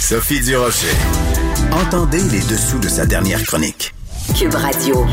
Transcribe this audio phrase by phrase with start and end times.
[0.00, 0.86] Sophie Durocher.
[1.70, 3.92] Entendez les dessous de sa dernière chronique.
[4.34, 5.04] Cube Radio.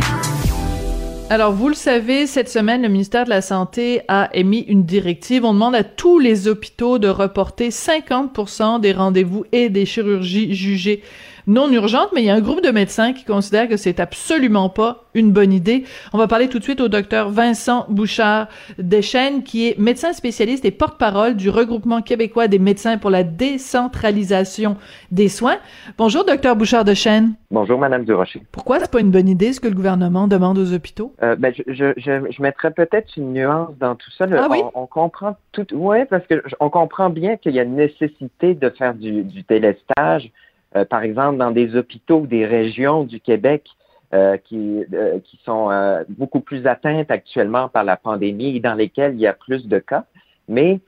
[1.29, 5.43] Alors, vous le savez, cette semaine, le ministère de la Santé a émis une directive.
[5.43, 11.03] On demande à tous les hôpitaux de reporter 50% des rendez-vous et des chirurgies jugées
[11.47, 14.69] non urgente, mais il y a un groupe de médecins qui considère que c'est absolument
[14.69, 15.83] pas une bonne idée.
[16.13, 18.47] On va parler tout de suite au docteur Vincent Bouchard
[18.77, 24.77] Deschênes, qui est médecin spécialiste et porte-parole du regroupement québécois des médecins pour la décentralisation
[25.11, 25.57] des soins.
[25.97, 27.33] Bonjour, docteur Bouchard Deschênes.
[27.51, 28.43] Bonjour, Madame Durocher.
[28.51, 31.13] Pourquoi c'est pas une bonne idée ce que le gouvernement demande aux hôpitaux?
[31.23, 34.25] Euh, ben, je, je, je, mettrais peut-être une nuance dans tout ça.
[34.37, 34.59] ah oui?
[34.75, 38.69] on, comprend tout, ouais, parce que on comprend bien qu'il y a une nécessité de
[38.69, 40.31] faire du, du télestage
[40.75, 43.65] euh, par exemple, dans des hôpitaux des régions du Québec
[44.13, 45.69] euh, qui, euh, qui sont
[46.09, 49.79] beaucoup plus atteintes actuellement par la pandémie et dans lesquelles il y a plus de
[49.79, 50.05] cas.
[50.47, 50.79] Mais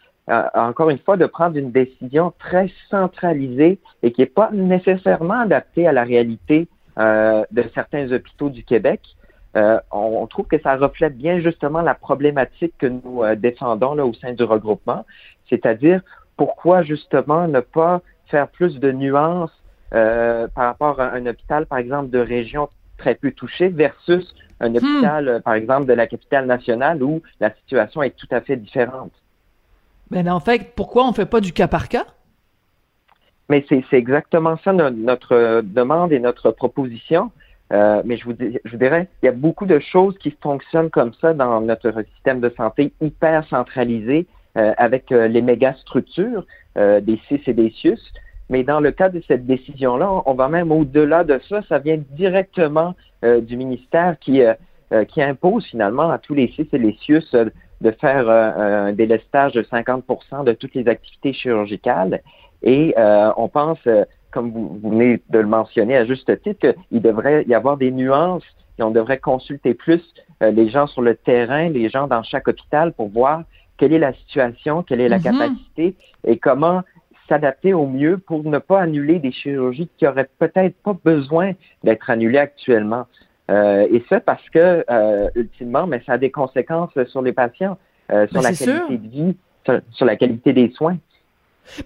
[0.54, 5.88] encore une fois, de prendre une décision très centralisée et qui n'est pas nécessairement adaptée
[5.88, 9.02] à la réalité de certains hôpitaux du Québec.
[9.56, 14.14] On, on, trouve que ça reflète bien justement la problématique que nous défendons là, au
[14.14, 15.06] sein du regroupement,
[15.50, 16.02] c'est-à-dire
[16.38, 19.52] pourquoi justement ne pas faire plus de nuances
[19.94, 24.70] euh, par rapport à un hôpital, par exemple, de région très peu touchée versus un
[24.70, 24.76] hmm.
[24.78, 28.56] hôpital, euh, par exemple, de la capitale nationale où la situation est tout à fait
[28.56, 29.12] différente.
[30.10, 32.06] Mais en fait, pourquoi on ne fait pas du cas par cas?
[33.50, 37.32] Mais c'est exactement ça notre, demande et notre proposition.
[37.74, 40.90] Euh, mais je vous, je vous dirais, il y a beaucoup de choses qui fonctionnent
[40.90, 44.26] comme ça dans notre système de santé hyper centralisé
[44.56, 48.00] avec les méga structures des CIS et des CIUS.
[48.52, 51.62] Mais dans le cas de cette décision-là, on va même au-delà de ça.
[51.70, 54.54] Ça vient directement euh, du ministère qui, euh,
[54.92, 59.54] euh, qui impose finalement à tous les CIS et les CIUS de faire un délestage
[59.54, 62.22] de 50% de toutes les activités chirurgicales.
[62.62, 63.80] Et on pense,
[64.30, 68.44] comme vous, venez de le mentionner à juste titre, qu'il devrait y avoir des nuances
[68.78, 70.04] et on devrait consulter plus
[70.42, 73.46] les gens sur le terrain, les gens dans chaque hôpital pour voir
[73.78, 75.24] quelle est la situation, quelle est la mm-hmm.
[75.24, 76.84] capacité et comment
[77.32, 82.10] s'adapter au mieux pour ne pas annuler des chirurgies qui auraient peut-être pas besoin d'être
[82.10, 83.06] annulées actuellement.
[83.50, 87.78] Euh, et ça parce que, euh, ultimement, mais ça a des conséquences sur les patients,
[88.12, 89.36] euh, sur ben, la qualité de vie,
[89.94, 90.98] sur, la qualité des soins.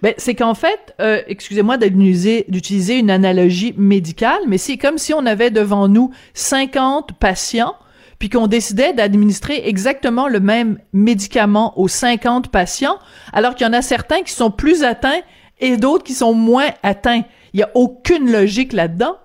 [0.02, 0.96] Ben, c'est qu'en fait,
[1.28, 7.76] excusez-moi d'utiliser une analogie médicale, mais c'est comme si on avait devant nous 50 patients,
[8.18, 12.98] puis qu'on décidait d'administrer exactement le même médicament aux 50 patients,
[13.32, 15.20] alors qu'il y en a certains qui sont plus atteints
[15.60, 17.22] et d'autres qui sont moins atteints.
[17.52, 19.16] Il n'y a aucune logique là-dedans.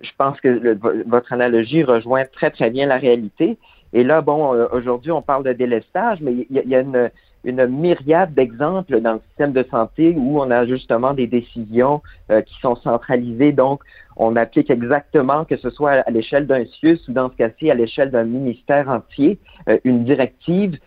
[0.00, 3.56] Je pense que votre analogie rejoint très, très bien la réalité.
[3.94, 7.10] Et là, bon, euh, aujourd'hui, on parle de délestage, mais il y, a une,
[7.44, 12.42] une myriade d'exemples dans le système de santé où on a justement des décisions euh,
[12.42, 13.52] qui sont centralisées.
[13.52, 13.82] Donc,
[14.16, 17.74] on applique exactement, que ce soit à l'échelle d'un CIUS ou dans ce cas-ci à
[17.74, 19.38] l'échelle d'un ministère entier,
[19.68, 20.78] euh, une directive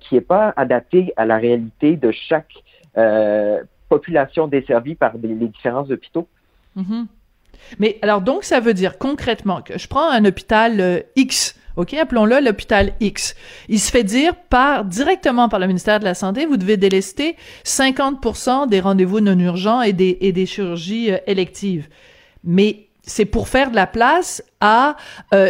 [0.00, 2.54] qui n'est pas adaptée à la réalité de chaque
[2.96, 6.28] euh, population desservie par les différents hôpitaux.
[6.76, 7.06] Mhm.
[7.78, 11.94] Mais alors donc ça veut dire concrètement que je prends un hôpital euh, X, ok,
[11.94, 13.34] appelons-le l'hôpital X.
[13.68, 17.36] Il se fait dire par directement par le ministère de la santé, vous devez délester
[17.64, 21.88] 50% des rendez-vous non urgents et des et des chirurgies euh, électives.
[22.44, 24.94] Mais c'est pour faire de la place à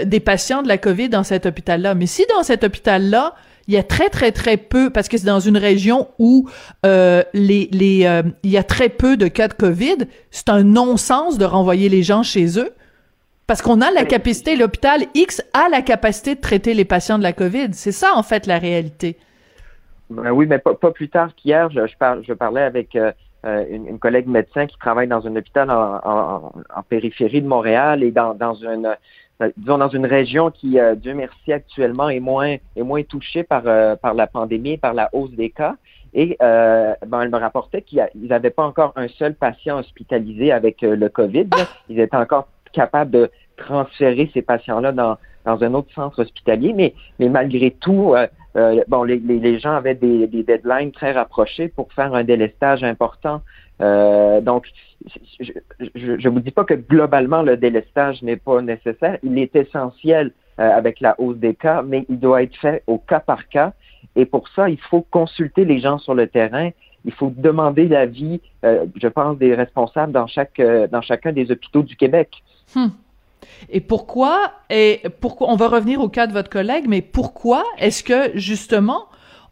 [0.06, 1.94] des patients de la COVID dans cet hôpital-là.
[1.94, 3.34] Mais si dans cet hôpital-là,
[3.70, 6.48] il y a très très très peu parce que c'est dans une région où
[6.84, 10.08] euh, les les euh, il y a très peu de cas de Covid.
[10.32, 12.72] C'est un non-sens de renvoyer les gens chez eux
[13.46, 17.22] parce qu'on a la capacité, l'hôpital X a la capacité de traiter les patients de
[17.22, 17.69] la Covid.
[17.72, 19.17] C'est ça en fait la réalité.
[20.08, 23.12] Ben oui, mais pas, plus tard qu'hier, je, parlais avec euh,
[23.70, 26.50] une, collègue médecin qui travaille dans un hôpital en,
[26.88, 28.96] périphérie de Montréal et dans, dans une
[29.56, 33.62] disons, dans une région qui, euh, Dieu merci, actuellement est moins, est moins touchée par,
[33.66, 35.76] euh, par la pandémie, par la hausse des cas.
[36.12, 40.82] Et euh, ben, elle me rapportait qu'ils n'avaient pas encore un seul patient hospitalisé avec
[40.82, 41.48] le COVID.
[41.88, 46.94] Ils étaient encore capables de transférer ces patients-là dans, dans un autre centre hospitalier, mais,
[47.19, 48.14] mais malgré tout,
[48.88, 53.42] bon, les, les, gens avaient des, des, deadlines très rapprochés pour faire un délestage important
[53.81, 54.66] donc,
[55.40, 55.52] je
[56.12, 59.19] ne vous dis pas que globalement le délestage n'est pas nécessaire.
[59.22, 63.20] Il est essentiel avec la hausse des cas, mais il doit être fait au cas
[63.20, 63.72] par cas.
[64.16, 66.70] Et pour ça, il faut consulter les gens sur le terrain.
[67.06, 71.96] Il faut demander l'avis, je pense, des responsables dans chaque dans chacun des hôpitaux du
[71.96, 72.43] Québec.
[72.75, 72.88] Hmm.
[73.70, 78.02] Et pourquoi, et pourquoi, on va revenir au cas de votre collègue, mais pourquoi est-ce
[78.02, 79.06] que, justement,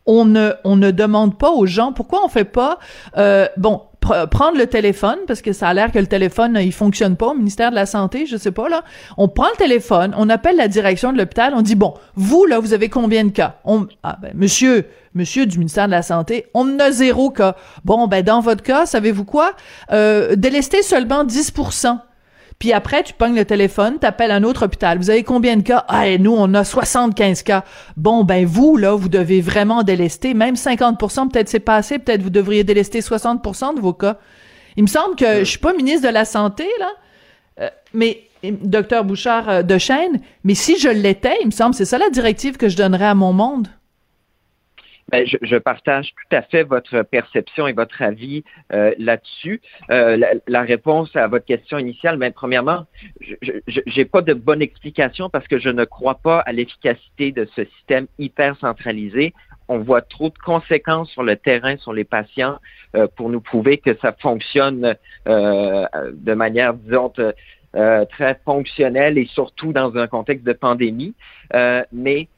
[0.06, 2.78] on ne, on ne demande pas aux gens, pourquoi on fait pas,
[3.18, 3.82] euh, bon,
[4.30, 7.34] prendre le téléphone, parce que ça a l'air que le téléphone, il fonctionne pas au
[7.34, 8.84] ministère de la Santé, je sais pas, là.
[9.18, 12.58] On prend le téléphone, on appelle la direction de l'hôpital, on dit, bon, vous, là,
[12.58, 13.56] vous avez combien de cas?
[13.64, 17.56] On, ah, ben, monsieur, monsieur du ministère de la Santé, on a zéro cas.
[17.84, 19.52] Bon, ben, dans votre cas, savez-vous quoi?
[19.92, 21.52] Euh, délester seulement 10
[22.58, 24.98] puis après, tu pognes le téléphone, t'appelles un autre hôpital.
[24.98, 25.84] Vous avez combien de cas?
[25.86, 27.64] Ah, nous, on a 75 cas.
[27.96, 30.34] Bon, ben vous, là, vous devez vraiment délester.
[30.34, 32.00] Même 50% peut-être c'est pas assez.
[32.00, 34.18] Peut-être vous devriez délester 60% de vos cas.
[34.76, 36.90] Il me semble que je suis pas ministre de la Santé, là,
[37.60, 41.84] euh, mais docteur Bouchard euh, de Chêne, mais si je l'étais, il me semble, c'est
[41.84, 43.68] ça la directive que je donnerais à mon monde.
[45.10, 49.62] Ben, je, je, partage tout à fait votre perception et votre avis euh, là-dessus.
[49.90, 52.84] Euh, la, réponse à votre question initiale, ben, premièrement,
[53.40, 57.48] je n'ai pas de bonne explication parce que je ne crois pas à l'efficacité de
[57.56, 59.32] ce système hyper centralisé.
[59.68, 62.58] On voit trop de conséquences sur le terrain, sur les patients,
[62.94, 64.94] euh, pour nous prouver que ça fonctionne
[65.26, 67.12] de manière, disons,
[67.72, 71.14] très fonctionnelle et surtout dans un contexte de pandémie.
[71.92, 72.28] mais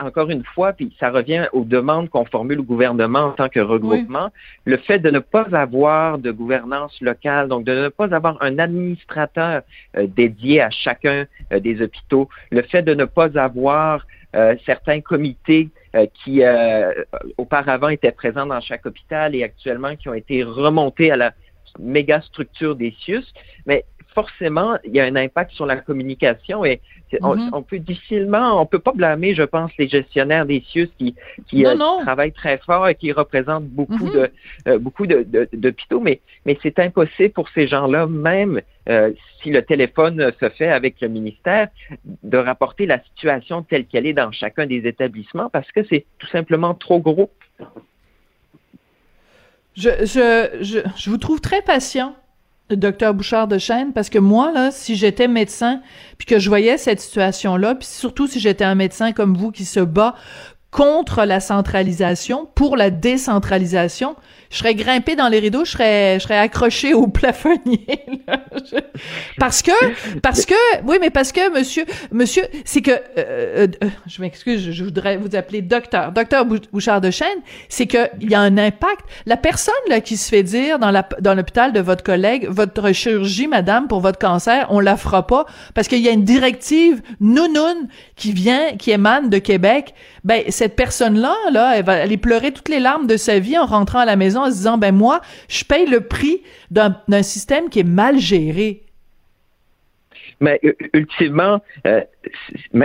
[0.00, 3.60] encore une fois, puis ça revient aux demandes qu'on formule au gouvernement en tant que
[3.60, 4.30] regroupement,
[4.64, 8.58] le fait de ne pas avoir de gouvernance locale, donc de ne pas avoir un
[8.58, 9.62] administrateur
[9.96, 15.00] euh, dédié à chacun euh, des hôpitaux, le fait de ne pas avoir euh, certains
[15.00, 15.70] comités
[16.12, 16.42] qui
[17.38, 21.32] auparavant étaient présents dans chaque hôpital et actuellement qui ont été remontés à la
[21.78, 23.24] méga structure des CIUS,
[23.64, 26.80] mais forcément, il y a un impact sur la communication et
[27.12, 27.50] mm-hmm.
[27.52, 31.14] on, peut difficilement, on peut pas blâmer, je pense, les gestionnaires des CIUS qui,
[31.46, 34.30] qui euh, travaillent très fort et qui représentent beaucoup de
[34.68, 40.32] euh, beaucoup d'hôpitaux, mais, mais c'est impossible pour ces gens-là, même euh, si le téléphone
[40.40, 41.68] se fait avec le ministère,
[42.22, 46.28] de rapporter la situation telle qu'elle est dans chacun des établissements parce que c'est tout
[46.28, 47.30] simplement trop gros.
[49.76, 52.16] Je, je, je, je vous trouve très patient
[52.70, 55.80] docteur Bouchard de Chêne parce que moi là si j'étais médecin
[56.18, 59.52] puis que je voyais cette situation là puis surtout si j'étais un médecin comme vous
[59.52, 60.14] qui se bat
[60.72, 64.16] contre la centralisation pour la décentralisation
[64.50, 67.86] je serais grimpé dans les rideaux, je serais, je serais accroché au plafonnier.
[69.38, 69.72] Parce que,
[70.20, 70.54] parce que,
[70.84, 75.16] oui, mais parce que, monsieur, monsieur, c'est que, euh, euh, euh, je m'excuse, je voudrais
[75.16, 77.38] vous appeler docteur, docteur Bouchard de Chêne,
[77.68, 79.04] c'est que il y a un impact.
[79.26, 83.88] La personne là qui se fait dire dans l'hôpital de votre collègue, votre chirurgie, madame,
[83.88, 88.32] pour votre cancer, on la fera pas parce qu'il y a une directive nounoun qui
[88.32, 89.94] vient, qui émane de Québec.
[90.24, 93.58] Ben cette personne là, là, elle va aller pleurer toutes les larmes de sa vie
[93.58, 97.22] en rentrant à la maison en se disant, ben moi, je paye le prix d'un
[97.22, 98.82] système qui est mal géré.
[100.40, 100.60] Mais
[100.92, 102.02] ultimement, euh,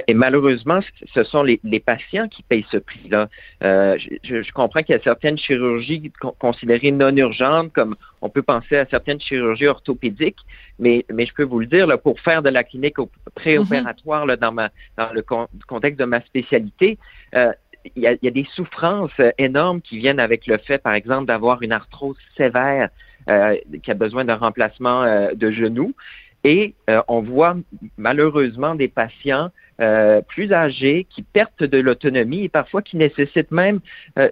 [0.08, 0.80] et malheureusement,
[1.14, 3.28] ce sont les, patients qui payent ce prix-là.
[3.64, 8.78] Euh, je, comprends qu'il y a certaines chirurgies considérées non urgentes, comme on peut penser
[8.78, 10.40] à certaines chirurgies orthopédiques,
[10.80, 12.96] mais, mais je peux vous le dire, là, pour faire de la clinique
[13.36, 15.22] préopératoire là, dans, ma, dans le
[15.68, 16.98] contexte de ma spécialité,
[17.36, 17.52] euh,
[17.96, 21.62] il y, a, des souffrances euh, énormes qui viennent avec le fait, par exemple, d'avoir
[21.62, 22.90] une arthrose sévère
[23.30, 25.94] euh, qui a besoin d'un remplacement euh, de genou.
[26.44, 26.74] Et
[27.08, 27.56] on voit
[28.00, 29.52] malheureusement des patients
[30.28, 33.80] plus âgés qui perdent de l'autonomie et parfois qui nécessitent même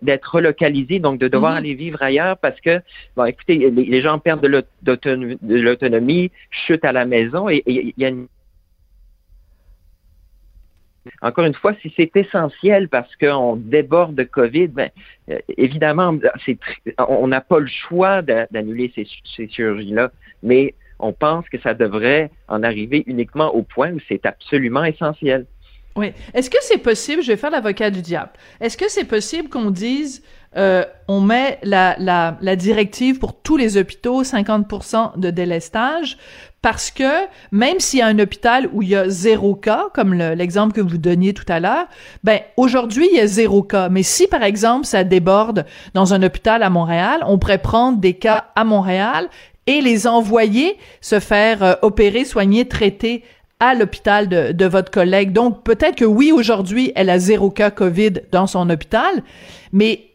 [0.02, 2.82] d'être relocalisés, donc de devoir aller vivre ailleurs parce que,
[3.16, 8.10] bon, écoutez, les, gens perdent de l'autonomie, chutent à la maison et il y a
[8.10, 8.26] une
[11.22, 14.90] encore une fois, si c'est essentiel parce qu'on déborde de COVID, ben,
[15.30, 16.18] euh, évidemment,
[16.98, 20.12] on n'a pas le choix d'annuler ces, ces chirurgies-là,
[20.44, 25.46] mais on pense que ça devrait en arriver uniquement au point où c'est absolument essentiel.
[25.96, 26.14] Oui.
[26.34, 29.72] Est-ce que c'est possible, je vais faire l'avocat du diable, est-ce que c'est possible qu'on
[29.72, 30.24] dise
[30.58, 36.18] euh, on met la, la, la, directive pour tous les hôpitaux, 50% de délestage,
[36.62, 40.14] parce que même s'il y a un hôpital où il y a zéro cas, comme
[40.14, 41.86] l'exemple que vous donniez tout à l'heure,
[42.24, 43.90] ben aujourd'hui il y a zéro cas.
[43.90, 48.16] Mais si par exemple ça déborde dans un hôpital à Montréal, on pourrait prendre des
[48.16, 49.30] cas à Montréal
[49.68, 53.24] et les envoyer se faire euh, opérer, soigner, traiter
[53.62, 55.32] à l'hôpital de, de, votre collègue.
[55.32, 59.24] Donc peut-être que oui aujourd'hui elle a zéro cas Covid dans son hôpital,
[59.72, 60.09] mais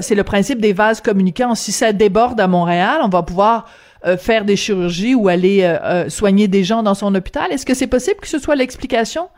[0.00, 1.54] c'est le principe des vases communicants.
[1.54, 3.68] Si ça déborde à Montréal, on va pouvoir
[4.04, 7.52] euh, faire des chirurgies ou aller euh, euh, soigner des gens dans son hôpital.
[7.52, 9.28] Est-ce que c'est possible que ce soit l'explication?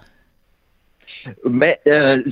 [1.45, 2.23] Mais je,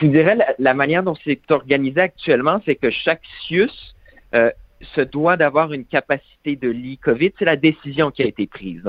[0.00, 3.94] vous dirais la, manière dont c'est organisé actuellement, c'est que chaque CIUS
[4.32, 7.32] se doit d'avoir une capacité de lit COVID.
[7.36, 8.82] C'est la décision qui a été prise.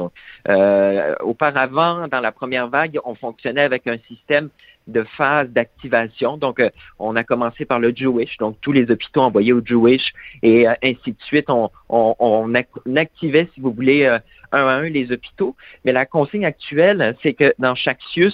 [1.22, 4.50] Auparavant, dans la première vague, on fonctionnait avec un système
[4.92, 6.38] de phase d'activation.
[6.38, 10.14] Donc, euh, on a commencé par le Jewish, donc tous les hôpitaux envoyés au Jewish
[10.44, 11.50] et euh, ainsi de suite.
[11.50, 12.56] On, on,
[12.96, 14.20] activait, si vous voulez, euh,
[14.52, 15.56] un à un les hôpitaux.
[15.86, 18.34] Mais la consigne actuelle, c'est que dans chaque CIUS,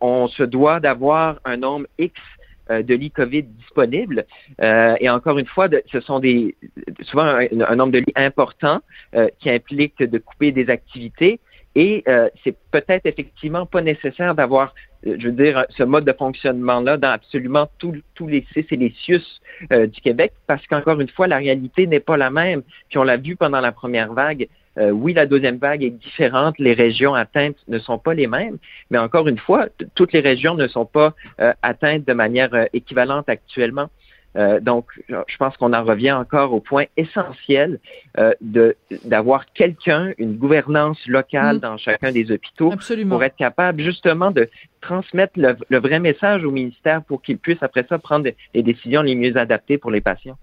[0.00, 2.14] on se doit d'avoir un nombre X
[2.70, 4.24] de lits COVID disponibles.
[4.62, 6.56] et encore une fois, ce sont des
[7.02, 8.80] souvent un, nombre de lits important
[9.40, 11.38] qui implique de couper des activités.
[11.74, 12.04] Et
[12.44, 14.74] c'est peut-être effectivement pas nécessaire d'avoir
[15.04, 19.40] je veux dire, ce mode de fonctionnement-là dans absolument tous les CIS et les CIUS
[19.72, 22.62] euh, du Québec, parce qu'encore une fois, la réalité n'est pas la même.
[22.88, 24.48] Puis on l'a vu pendant la première vague.
[24.78, 28.56] Euh, oui, la deuxième vague est différente, les régions atteintes ne sont pas les mêmes,
[28.90, 33.28] mais encore une fois, toutes les régions ne sont pas euh, atteintes de manière équivalente
[33.28, 33.90] actuellement.
[34.36, 37.78] Euh, donc, je pense qu'on en revient encore au point essentiel
[38.18, 41.60] euh, de d'avoir quelqu'un, une gouvernance locale mm.
[41.60, 42.72] dans chacun des hôpitaux
[43.08, 44.48] pour être capable justement de
[44.80, 49.14] transmettre le, vrai message au ministère pour qu'il puisse après ça prendre les décisions les
[49.14, 50.38] mieux adaptées pour les patients.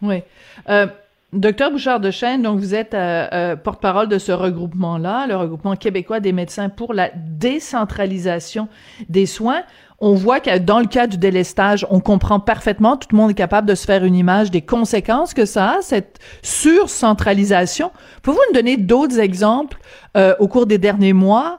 [0.00, 0.22] Oui.
[0.68, 0.86] Euh,
[1.34, 5.74] Docteur Bouchard de Chêne, donc vous êtes euh, euh, porte-parole de ce regroupement-là, le regroupement
[5.74, 8.68] québécois des médecins pour la décentralisation
[9.08, 9.62] des soins.
[9.98, 13.34] On voit que dans le cas du délestage, on comprend parfaitement, tout le monde est
[13.34, 17.90] capable de se faire une image des conséquences que ça a, cette surcentralisation.
[18.22, 19.78] Pouvez-vous nous donner d'autres exemples
[20.16, 21.58] euh, au cours des derniers mois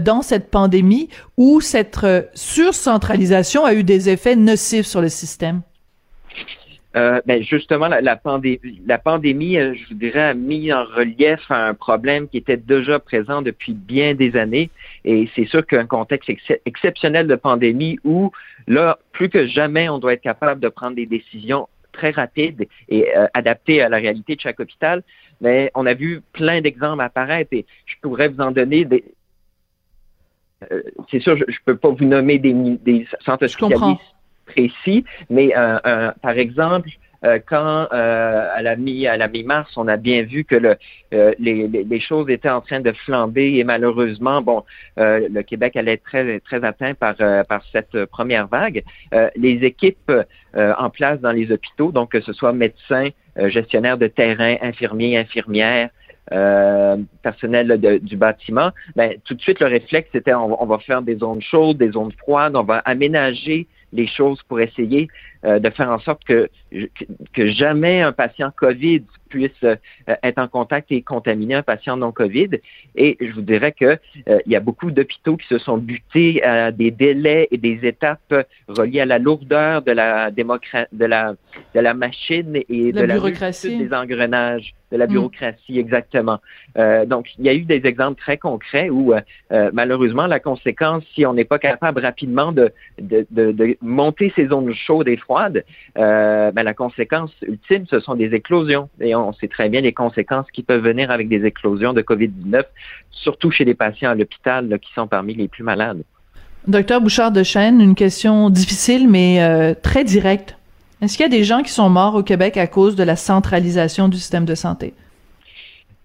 [0.00, 2.00] dans cette pandémie où cette
[2.34, 5.62] surcentralisation a eu des effets nocifs sur le système?
[6.94, 11.40] Euh, ben justement, la, pandémie, la pandémie, euh, je vous dirais, a mis en relief
[11.50, 14.68] un problème qui était déjà présent depuis bien des années.
[15.04, 16.30] Et c'est sûr qu'un contexte
[16.66, 18.30] exceptionnel de pandémie où,
[18.66, 23.16] là, plus que jamais, on doit être capable de prendre des décisions très rapides et
[23.16, 25.02] euh, adaptées à la réalité de chaque hôpital.
[25.40, 29.02] Mais on a vu plein d'exemples apparaître et je pourrais vous en donner des,
[31.10, 34.14] c'est sûr, je ne peux pas vous nommer des, des centres spécialistes
[34.52, 36.88] précis, mais euh, euh, par exemple,
[37.24, 40.76] euh, quand à la mi à la mi-mars, on a bien vu que le,
[41.38, 44.64] les, les, choses étaient en train de flamber et malheureusement, bon,
[44.96, 47.14] le Québec allait être très très atteint par
[47.46, 48.82] par cette première vague.
[49.36, 50.12] les équipes
[50.56, 55.90] en place dans les hôpitaux, donc que ce soit médecins, gestionnaires de terrain, infirmiers, infirmières,
[56.30, 61.16] euh, personnel du bâtiment, ben, tout de suite, le réflexe, c'était on, va faire des
[61.16, 65.08] zones chaudes, des zones froides, on va aménager les choses pour essayer
[65.44, 66.48] euh, de faire en sorte que,
[67.32, 69.76] que jamais un patient COVID puisse euh,
[70.22, 72.50] être en contact et contaminer un patient non COVID.
[72.96, 76.42] Et je vous dirais que euh, il y a beaucoup d'hôpitaux qui se sont butés
[76.44, 78.34] à des délais et des étapes
[78.68, 81.34] reliées à la lourdeur de la de la
[81.74, 85.10] de la machine et de la bureaucratie des engrenages de la mm.
[85.10, 86.38] bureaucratie, exactement.
[86.76, 89.14] Euh, donc, il y a eu des exemples très concrets où,
[89.72, 92.70] malheureusement, la conséquence, si on n'est pas capable rapidement de,
[93.00, 95.31] de, de, de, monter ces zones chaudes et froides,
[95.98, 98.88] euh, ben, la conséquence ultime, ce sont des éclosions.
[99.00, 102.64] Et on sait très bien les conséquences qui peuvent venir avec des éclosions de COVID-19,
[103.10, 106.02] surtout chez les patients à l'hôpital qui sont parmi les plus malades.
[106.66, 110.56] Docteur Bouchard de Chêne, une question difficile mais euh, très directe.
[111.00, 113.16] Est-ce qu'il y a des gens qui sont morts au Québec à cause de la
[113.16, 114.94] centralisation du système de santé?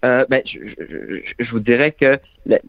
[0.04, 2.18] Euh, ben, je, vous dirais que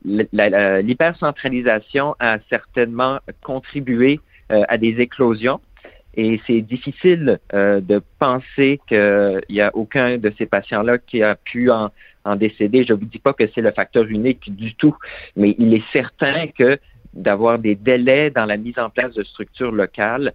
[0.03, 5.59] l'hypercentralisation a certainement contribué à des éclosions.
[6.21, 11.35] Et c'est difficile euh, de penser qu'il n'y a aucun de ces patients-là qui a
[11.35, 11.91] pu en,
[12.25, 12.83] en décéder.
[12.83, 14.97] Je ne vous dis pas que c'est le facteur unique du tout,
[15.37, 16.77] mais il est certain que
[17.13, 20.33] d'avoir des délais dans la mise en place de structures locales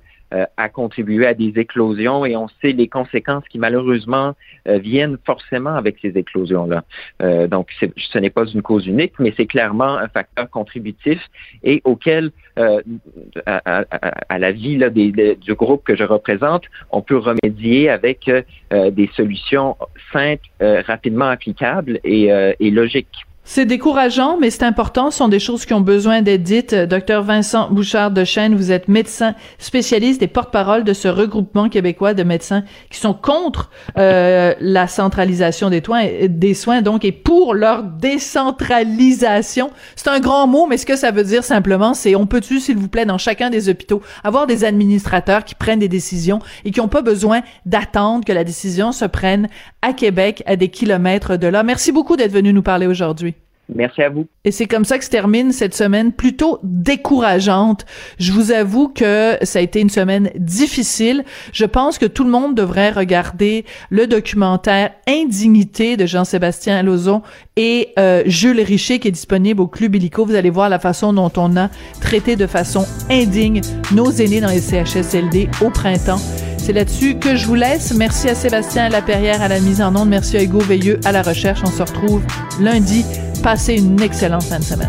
[0.57, 4.35] a contribué à des éclosions et on sait les conséquences qui malheureusement
[4.69, 6.85] euh, viennent forcément avec ces éclosions-là.
[7.23, 11.21] Euh, donc, ce n'est pas une cause unique, mais c'est clairement un facteur contributif
[11.63, 18.31] et auquel, à, la vie là, du groupe que je représente, on peut remédier avec
[18.71, 19.77] des solutions
[20.13, 23.27] simples, rapidement applicables et, et logiques.
[23.47, 25.11] C'est décourageant, mais c'est important.
[25.11, 26.75] Ce sont des choses qui ont besoin d'être dites.
[26.75, 32.15] Docteur Vincent Bouchard de Chêne, vous êtes médecin spécialiste et porte-parole de ce regroupement québécois
[32.15, 35.83] de médecins qui sont contre euh, la centralisation des
[36.29, 39.71] des soins, donc et pour leur décentralisation.
[39.95, 42.79] C'est un grand mot, mais ce que ça veut dire simplement, c'est on peut-tu, s'il
[42.79, 46.81] vous plaît, dans chacun des hôpitaux, avoir des administrateurs qui prennent des décisions et qui
[46.81, 49.49] n'ont pas besoin d'attendre que la décision se prenne
[49.83, 51.63] à Québec, à des kilomètres de là?
[51.63, 53.34] Merci beaucoup d'être venu nous parler aujourd'hui.
[53.73, 54.27] Merci à vous.
[54.45, 57.87] Et c'est comme ça que se termine cette semaine plutôt décourageante.
[58.19, 61.25] Je vous avoue que ça a été une semaine difficile.
[61.53, 67.23] Je pense que tout le monde devrait regarder le documentaire Indignité de Jean-Sébastien Lozon
[67.57, 70.27] et euh, Jules Richer qui est disponible au Club Illico.
[70.27, 74.51] Vous allez voir la façon dont on a traité de façon indigne nos aînés dans
[74.51, 76.21] les CHSLD au printemps.
[76.59, 77.95] C'est là-dessus que je vous laisse.
[77.95, 80.09] Merci à Sébastien Laperrière à la mise en onde.
[80.09, 81.61] Merci à Hugo Veilleux à la recherche.
[81.63, 82.23] On se retrouve
[82.59, 83.05] lundi.
[83.45, 84.89] Passez une excellente fin de semaine.